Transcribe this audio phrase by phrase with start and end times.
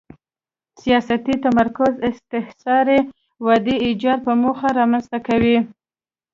[0.81, 2.99] سیاسي تمرکز استثاري
[3.45, 5.57] ودې ایجاد په موخه رامنځته کوي.